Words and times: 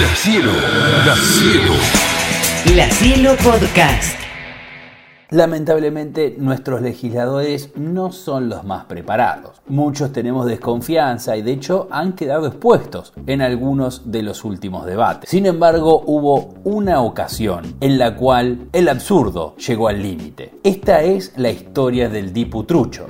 La 0.00 0.08
Cielo, 0.16 0.50
La 1.06 1.14
Cielo. 1.14 1.72
La 2.74 2.90
Cielo 2.90 3.36
Podcast. 3.44 4.18
Lamentablemente 5.30 6.34
nuestros 6.36 6.82
legisladores 6.82 7.70
no 7.76 8.10
son 8.10 8.48
los 8.48 8.64
más 8.64 8.86
preparados. 8.86 9.62
Muchos 9.68 10.10
tenemos 10.10 10.46
desconfianza 10.46 11.36
y 11.36 11.42
de 11.42 11.52
hecho 11.52 11.86
han 11.92 12.14
quedado 12.14 12.48
expuestos 12.48 13.12
en 13.28 13.40
algunos 13.40 14.10
de 14.10 14.22
los 14.24 14.44
últimos 14.44 14.84
debates. 14.84 15.30
Sin 15.30 15.46
embargo, 15.46 16.02
hubo 16.06 16.54
una 16.64 17.00
ocasión 17.00 17.76
en 17.80 17.96
la 17.96 18.16
cual 18.16 18.66
el 18.72 18.88
absurdo 18.88 19.54
llegó 19.56 19.86
al 19.86 20.02
límite. 20.02 20.54
Esta 20.64 21.02
es 21.02 21.34
la 21.36 21.50
historia 21.50 22.08
del 22.08 22.32
diputrucho. 22.32 23.06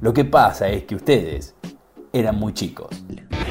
Lo 0.00 0.12
que 0.12 0.24
pasa 0.24 0.68
es 0.68 0.84
que 0.84 0.94
ustedes 0.94 1.54
eran 2.20 2.38
muy 2.38 2.52
chicos. 2.52 2.88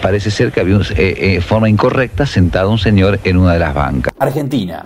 Parece 0.01 0.31
ser 0.31 0.51
que 0.51 0.61
había 0.61 0.77
de 0.77 1.35
eh, 1.35 1.41
forma 1.41 1.69
incorrecta 1.69 2.25
sentado 2.25 2.69
un 2.69 2.77
señor 2.77 3.19
en 3.23 3.37
una 3.37 3.53
de 3.53 3.59
las 3.59 3.73
bancas. 3.73 4.13
Argentina, 4.19 4.85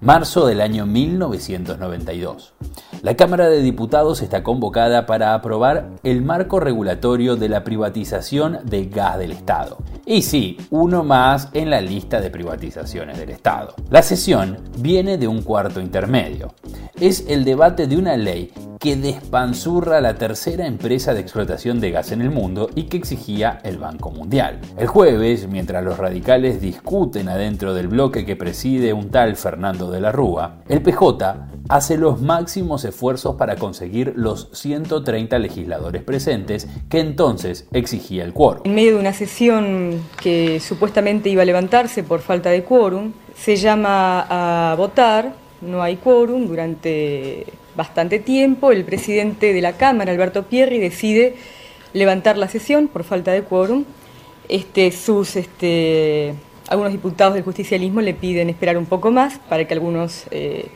marzo 0.00 0.46
del 0.46 0.60
año 0.60 0.86
1992. 0.86 2.54
La 3.02 3.14
Cámara 3.14 3.48
de 3.48 3.60
Diputados 3.60 4.22
está 4.22 4.42
convocada 4.42 5.06
para 5.06 5.34
aprobar 5.34 5.90
el 6.02 6.22
marco 6.22 6.58
regulatorio 6.60 7.36
de 7.36 7.48
la 7.48 7.62
privatización 7.62 8.58
de 8.64 8.86
gas 8.86 9.18
del 9.18 9.32
Estado. 9.32 9.78
Y 10.06 10.22
sí, 10.22 10.56
uno 10.70 11.04
más 11.04 11.48
en 11.52 11.70
la 11.70 11.80
lista 11.80 12.20
de 12.20 12.30
privatizaciones 12.30 13.18
del 13.18 13.30
Estado. 13.30 13.74
La 13.90 14.02
sesión 14.02 14.58
viene 14.78 15.18
de 15.18 15.28
un 15.28 15.42
cuarto 15.42 15.80
intermedio. 15.80 16.54
Es 16.98 17.26
el 17.28 17.44
debate 17.44 17.86
de 17.86 17.96
una 17.96 18.16
ley 18.16 18.52
que 18.86 18.94
despanzurra 18.94 20.00
la 20.00 20.14
tercera 20.14 20.64
empresa 20.64 21.12
de 21.12 21.18
explotación 21.18 21.80
de 21.80 21.90
gas 21.90 22.12
en 22.12 22.20
el 22.20 22.30
mundo 22.30 22.70
y 22.76 22.84
que 22.84 22.96
exigía 22.96 23.58
el 23.64 23.78
Banco 23.78 24.12
Mundial. 24.12 24.60
El 24.78 24.86
jueves, 24.86 25.48
mientras 25.48 25.82
los 25.82 25.98
radicales 25.98 26.60
discuten 26.60 27.28
adentro 27.28 27.74
del 27.74 27.88
bloque 27.88 28.24
que 28.24 28.36
preside 28.36 28.92
un 28.92 29.10
tal 29.10 29.34
Fernando 29.34 29.90
de 29.90 30.00
la 30.00 30.12
Rúa, 30.12 30.58
el 30.68 30.82
PJ 30.82 31.48
hace 31.68 31.96
los 31.96 32.20
máximos 32.20 32.84
esfuerzos 32.84 33.34
para 33.34 33.56
conseguir 33.56 34.12
los 34.14 34.50
130 34.52 35.36
legisladores 35.40 36.04
presentes 36.04 36.68
que 36.88 37.00
entonces 37.00 37.66
exigía 37.72 38.22
el 38.22 38.32
quórum. 38.32 38.62
En 38.66 38.74
medio 38.76 38.94
de 38.94 39.00
una 39.00 39.14
sesión 39.14 40.00
que 40.22 40.60
supuestamente 40.60 41.28
iba 41.28 41.42
a 41.42 41.44
levantarse 41.44 42.04
por 42.04 42.20
falta 42.20 42.50
de 42.50 42.62
quórum, 42.62 43.14
se 43.34 43.56
llama 43.56 44.26
a 44.30 44.76
votar, 44.76 45.32
no 45.60 45.82
hay 45.82 45.96
quórum 45.96 46.46
durante 46.46 47.46
bastante 47.76 48.18
tiempo, 48.18 48.72
el 48.72 48.84
presidente 48.84 49.52
de 49.52 49.60
la 49.60 49.72
Cámara, 49.72 50.12
Alberto 50.12 50.44
Pierri, 50.44 50.78
decide 50.78 51.36
levantar 51.92 52.36
la 52.36 52.48
sesión 52.48 52.88
por 52.88 53.04
falta 53.04 53.32
de 53.32 53.42
quórum. 53.42 53.84
Este, 54.48 54.92
sus, 54.92 55.36
este, 55.36 56.34
algunos 56.68 56.92
diputados 56.92 57.34
del 57.34 57.42
justicialismo 57.42 58.00
le 58.00 58.14
piden 58.14 58.48
esperar 58.48 58.78
un 58.78 58.86
poco 58.86 59.10
más 59.10 59.38
para 59.48 59.66
que 59.66 59.74
algunos 59.74 60.24
eh, 60.30 60.68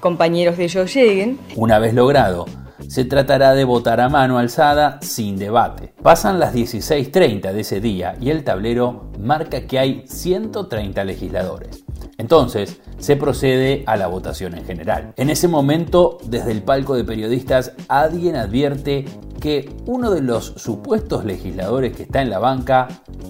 compañeros 0.00 0.56
de 0.56 0.64
ellos 0.64 0.94
lleguen. 0.94 1.38
Una 1.56 1.78
vez 1.78 1.94
logrado, 1.94 2.46
se 2.88 3.04
tratará 3.04 3.54
de 3.54 3.64
votar 3.64 4.00
a 4.00 4.08
mano 4.08 4.38
alzada 4.38 4.98
sin 5.02 5.36
debate. 5.36 5.92
Pasan 6.02 6.38
las 6.38 6.54
16.30 6.54 7.52
de 7.52 7.60
ese 7.60 7.80
día 7.80 8.16
y 8.20 8.30
el 8.30 8.44
tablero 8.44 9.10
marca 9.18 9.66
que 9.66 9.78
hay 9.78 10.04
130 10.06 11.02
legisladores. 11.04 11.85
Entonces, 12.18 12.80
se 12.98 13.16
procede 13.16 13.82
a 13.86 13.96
la 13.96 14.06
votación 14.06 14.54
en 14.56 14.64
general. 14.64 15.12
En 15.16 15.30
ese 15.30 15.48
momento, 15.48 16.18
desde 16.24 16.52
el 16.52 16.62
palco 16.62 16.94
de 16.94 17.04
periodistas, 17.04 17.72
alguien 17.88 18.36
advierte 18.36 19.04
que 19.40 19.70
uno 19.84 20.10
de 20.10 20.22
los 20.22 20.54
supuestos 20.56 21.24
legisladores 21.24 21.94
que 21.94 22.04
está 22.04 22.22
en 22.22 22.30
la 22.30 22.38
banca 22.38 22.88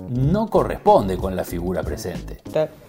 no 0.09 0.47
corresponde 0.47 1.17
con 1.17 1.34
la 1.34 1.45
figura 1.45 1.83
presente. 1.83 2.39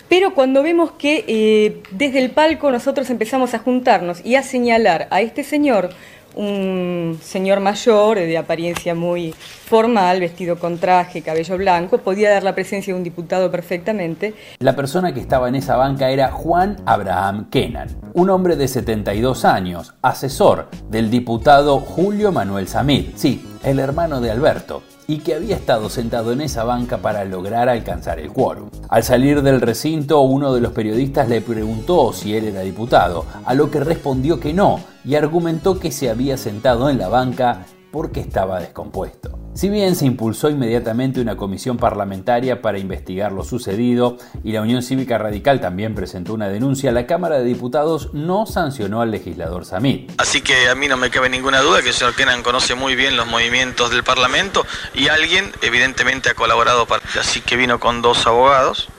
Pero 0.09 0.33
cuando 0.33 0.63
vemos 0.63 0.91
que 0.91 1.25
eh, 1.27 1.83
desde 1.91 2.23
el 2.23 2.31
palco 2.31 2.71
nosotros 2.71 3.09
empezamos 3.09 3.53
a 3.53 3.59
juntarnos 3.59 4.25
y 4.25 4.35
a 4.35 4.43
señalar 4.43 5.07
a 5.11 5.21
este 5.21 5.43
señor 5.43 5.89
un 6.37 7.19
señor 7.21 7.59
mayor, 7.59 8.19
de 8.19 8.37
apariencia 8.37 8.93
muy 8.93 9.33
formal, 9.33 10.19
vestido 10.19 10.57
con 10.57 10.77
traje, 10.77 11.21
cabello 11.21 11.57
blanco, 11.57 11.97
podía 11.97 12.29
dar 12.29 12.43
la 12.43 12.53
presencia 12.53 12.93
de 12.93 12.97
un 12.97 13.03
diputado 13.03 13.49
perfectamente. 13.51 14.35
La 14.59 14.75
persona 14.75 15.13
que 15.13 15.19
estaba 15.19 15.49
en 15.49 15.55
esa 15.55 15.75
banca 15.75 16.09
era 16.09 16.31
Juan 16.31 16.77
Abraham 16.85 17.49
Kenan, 17.49 17.89
un 18.13 18.29
hombre 18.29 18.55
de 18.55 18.67
72 18.67 19.45
años, 19.45 19.95
asesor 20.01 20.69
del 20.89 21.09
diputado 21.09 21.79
Julio 21.79 22.31
Manuel 22.31 22.67
Samir, 22.67 23.13
sí, 23.15 23.43
el 23.67 23.79
hermano 23.79 24.21
de 24.21 24.31
Alberto, 24.31 24.81
y 25.07 25.19
que 25.19 25.35
había 25.35 25.57
estado 25.57 25.89
sentado 25.89 26.31
en 26.31 26.39
esa 26.39 26.63
banca 26.63 26.99
para 26.99 27.25
lograr 27.25 27.67
alcanzar 27.67 28.17
el 28.17 28.31
quórum. 28.31 28.69
Al 28.87 29.03
salir 29.03 29.41
del 29.41 29.59
recinto, 29.59 30.21
uno 30.21 30.53
de 30.53 30.61
los 30.61 30.71
periodistas 30.71 31.27
le 31.27 31.41
preguntó 31.41 32.13
si 32.13 32.33
él 32.35 32.45
era 32.45 32.61
diputado, 32.61 33.25
a 33.43 33.53
lo 33.53 33.69
que 33.69 33.81
respondió 33.81 34.39
que 34.39 34.53
no, 34.53 34.79
y 35.03 35.15
argumentó 35.15 35.79
que 35.79 35.91
se 35.91 36.09
había 36.09 36.37
sentado 36.37 36.89
en 36.89 36.97
la 36.97 37.09
banca 37.09 37.65
porque 37.91 38.21
estaba 38.21 38.61
descompuesto. 38.61 39.26
Si 39.57 39.69
bien 39.69 39.95
se 39.95 40.05
impulsó 40.05 40.51
inmediatamente 40.51 41.19
una 41.19 41.35
comisión 41.35 41.77
parlamentaria 41.77 42.61
para 42.61 42.77
investigar 42.77 43.31
lo 43.31 43.43
sucedido 43.43 44.19
y 44.43 44.51
la 44.51 44.61
Unión 44.61 44.83
Cívica 44.83 45.17
Radical 45.17 45.59
también 45.59 45.95
presentó 45.95 46.35
una 46.35 46.47
denuncia, 46.47 46.91
la 46.91 47.07
Cámara 47.07 47.39
de 47.39 47.45
Diputados 47.45 48.13
no 48.13 48.45
sancionó 48.45 49.01
al 49.01 49.09
legislador 49.09 49.65
Samit. 49.65 50.11
Así 50.19 50.41
que 50.41 50.69
a 50.69 50.75
mí 50.75 50.87
no 50.87 50.95
me 50.95 51.09
cabe 51.09 51.29
ninguna 51.29 51.61
duda 51.61 51.81
que 51.81 51.87
el 51.87 51.95
señor 51.95 52.13
Kenan 52.13 52.43
conoce 52.43 52.75
muy 52.75 52.95
bien 52.95 53.17
los 53.17 53.25
movimientos 53.25 53.89
del 53.89 54.03
Parlamento 54.03 54.63
y 54.93 55.07
alguien 55.07 55.45
evidentemente 55.63 56.29
ha 56.29 56.33
colaborado 56.35 56.85
para... 56.85 57.01
Así 57.19 57.41
que 57.41 57.55
vino 57.55 57.79
con 57.79 58.03
dos 58.03 58.27
abogados. 58.27 58.89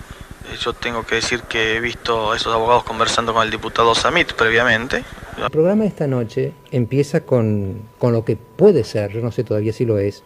Eh, 0.50 0.56
yo 0.60 0.72
tengo 0.72 1.06
que 1.06 1.14
decir 1.14 1.42
que 1.42 1.76
he 1.76 1.80
visto 1.80 2.32
a 2.32 2.36
esos 2.36 2.52
abogados 2.52 2.82
conversando 2.82 3.32
con 3.32 3.44
el 3.44 3.52
diputado 3.52 3.94
Samit 3.94 4.32
previamente. 4.32 5.04
El 5.40 5.50
programa 5.50 5.82
de 5.82 5.90
esta 5.90 6.08
noche 6.08 6.52
empieza 6.72 7.20
con, 7.20 7.82
con 7.96 8.12
lo 8.12 8.24
que 8.24 8.36
puede 8.36 8.82
ser, 8.82 9.12
yo 9.12 9.20
no 9.20 9.30
sé 9.30 9.44
todavía 9.44 9.72
si 9.72 9.84
lo 9.84 10.00
es, 10.00 10.24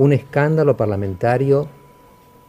un 0.00 0.14
escándalo 0.14 0.78
parlamentario 0.78 1.68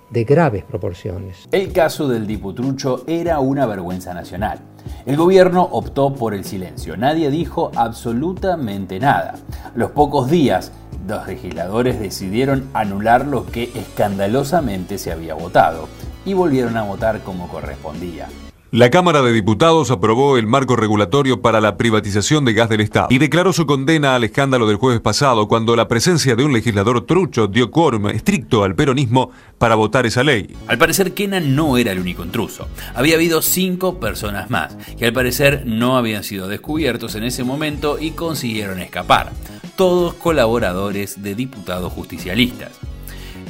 de 0.10 0.24
graves 0.24 0.64
proporciones. 0.64 1.50
El 1.52 1.74
caso 1.74 2.08
del 2.08 2.26
diputrucho 2.26 3.04
era 3.08 3.40
una 3.42 3.66
vergüenza 3.66 4.14
nacional. 4.14 4.60
El 5.06 5.18
gobierno 5.18 5.68
optó 5.70 6.14
por 6.14 6.34
el 6.34 6.46
silencio. 6.46 6.96
Nadie 6.96 7.30
dijo 7.30 7.70
absolutamente 7.76 9.02
nada. 9.02 9.36
Los 9.76 9.92
pocos 9.92 10.32
días, 10.32 10.72
los 11.06 11.28
legisladores 11.28 12.00
decidieron 12.00 12.70
anular 12.74 13.28
lo 13.28 13.46
que 13.46 13.64
escandalosamente 13.76 14.98
se 14.98 15.12
había 15.12 15.34
votado 15.34 15.90
y 16.24 16.34
volvieron 16.34 16.78
a 16.78 16.84
votar 16.84 17.20
como 17.20 17.50
correspondía. 17.50 18.30
La 18.74 18.90
Cámara 18.90 19.22
de 19.22 19.34
Diputados 19.34 19.92
aprobó 19.92 20.38
el 20.38 20.48
marco 20.48 20.78
regulatorio 20.78 21.42
para 21.42 21.60
la 21.60 21.76
privatización 21.76 22.46
de 22.46 22.54
gas 22.54 22.70
del 22.70 22.80
Estado 22.80 23.08
y 23.10 23.18
declaró 23.18 23.52
su 23.52 23.66
condena 23.66 24.16
al 24.16 24.24
escándalo 24.24 24.66
del 24.66 24.78
jueves 24.78 25.02
pasado 25.02 25.50
cuando 25.50 25.76
la 25.76 25.90
presencia 25.90 26.38
de 26.38 26.46
un 26.46 26.54
legislador 26.54 27.06
trucho 27.06 27.48
dio 27.48 27.70
quórum 27.70 28.08
estricto 28.08 28.64
al 28.64 28.74
peronismo 28.74 29.32
para 29.58 29.76
votar 29.76 30.06
esa 30.06 30.24
ley. 30.24 30.56
Al 30.68 30.78
parecer 30.78 31.14
Kenan 31.14 31.54
no 31.54 31.76
era 31.76 31.92
el 31.92 32.00
único 32.00 32.24
intruso. 32.24 32.70
Había 32.96 33.16
habido 33.16 33.42
cinco 33.42 34.00
personas 34.00 34.50
más 34.50 34.78
que 34.98 35.06
al 35.06 35.12
parecer 35.12 35.64
no 35.66 35.98
habían 35.98 36.24
sido 36.24 36.48
descubiertos 36.48 37.16
en 37.16 37.26
ese 37.26 37.44
momento 37.44 38.00
y 38.00 38.12
consiguieron 38.12 38.80
escapar. 38.80 39.34
Todos 39.76 40.14
colaboradores 40.14 41.22
de 41.22 41.36
diputados 41.36 41.92
justicialistas. 41.92 42.80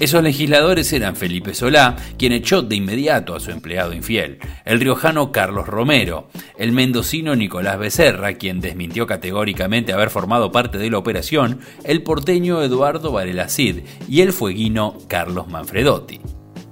Esos 0.01 0.23
legisladores 0.23 0.91
eran 0.94 1.16
Felipe 1.16 1.53
Solá, 1.53 1.95
quien 2.17 2.31
echó 2.31 2.63
de 2.63 2.75
inmediato 2.75 3.35
a 3.35 3.39
su 3.39 3.51
empleado 3.51 3.94
infiel, 3.94 4.39
el 4.66 4.79
riojano 4.79 5.31
Carlos 5.31 5.67
Romero, 5.67 6.28
el 6.57 6.72
mendocino 6.72 7.35
Nicolás 7.35 7.78
Becerra, 7.78 8.34
quien 8.34 8.62
desmintió 8.62 9.06
categóricamente 9.06 9.94
haber 9.94 10.09
formado 10.09 10.51
parte 10.51 10.79
de 10.79 10.89
la 10.89 10.97
operación, 10.97 11.59
el 11.84 12.01
porteño 12.01 12.63
Eduardo 12.63 13.12
Varela 13.12 13.47
Cid 13.47 13.81
y 14.09 14.22
el 14.22 14.34
fueguino 14.34 14.97
Carlos 15.07 15.47
Manfredotti. 15.50 16.19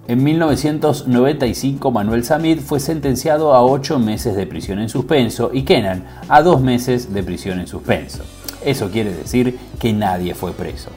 En 0.08 0.24
1995 0.24 1.92
Manuel 1.92 2.24
Samid 2.24 2.62
fue 2.62 2.80
sentenciado 2.80 3.54
a 3.54 3.64
ocho 3.64 4.00
meses 4.00 4.36
de 4.36 4.48
prisión 4.48 4.80
en 4.80 4.90
suspenso 4.90 5.52
y 5.54 5.62
Kenan 5.66 6.04
a 6.30 6.42
dos 6.42 6.62
meses 6.62 7.14
de 7.14 7.22
prisión 7.22 7.60
en 7.60 7.68
suspenso. 7.68 8.24
Eso 8.66 8.90
quiere 8.90 9.14
decir 9.14 9.56
que 9.80 9.94
nadie 9.94 10.34
fue 10.34 10.52
preso. 10.52 10.90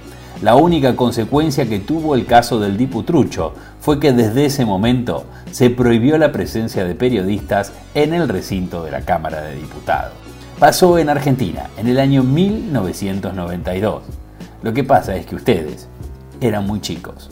La 0.42 0.56
única 0.56 0.96
consecuencia 0.96 1.68
que 1.68 1.78
tuvo 1.78 2.16
el 2.16 2.26
caso 2.26 2.58
del 2.58 2.76
Diputrucho 2.76 3.54
fue 3.80 4.00
que 4.00 4.12
desde 4.12 4.46
ese 4.46 4.64
momento 4.64 5.24
se 5.52 5.70
prohibió 5.70 6.18
la 6.18 6.32
presencia 6.32 6.84
de 6.84 6.96
periodistas 6.96 7.72
en 7.94 8.12
el 8.12 8.28
recinto 8.28 8.82
de 8.82 8.90
la 8.90 9.02
Cámara 9.02 9.40
de 9.42 9.54
Diputados. 9.54 10.14
Pasó 10.58 10.98
en 10.98 11.10
Argentina 11.10 11.70
en 11.76 11.86
el 11.86 12.00
año 12.00 12.24
1992. 12.24 14.02
Lo 14.64 14.72
que 14.72 14.82
pasa 14.82 15.14
es 15.14 15.26
que 15.26 15.36
ustedes 15.36 15.86
eran 16.40 16.66
muy 16.66 16.80
chicos. 16.80 17.30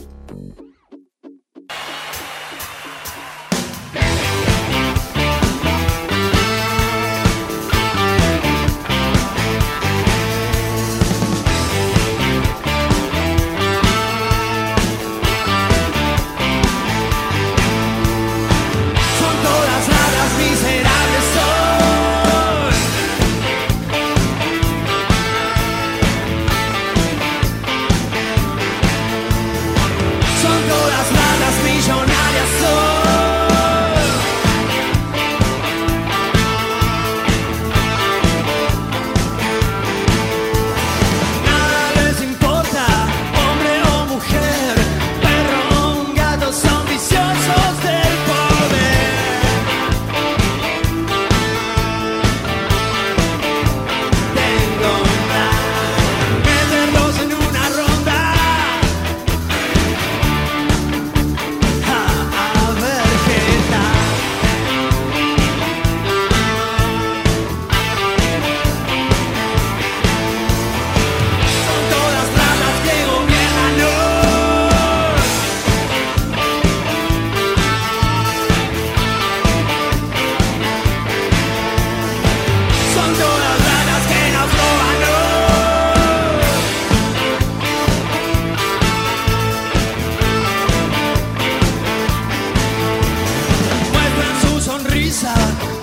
Bye. 95.59 95.80